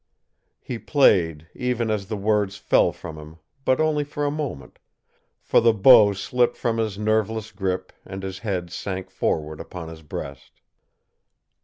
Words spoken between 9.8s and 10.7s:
his breast.